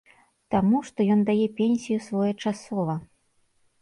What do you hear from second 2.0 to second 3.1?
своечасова.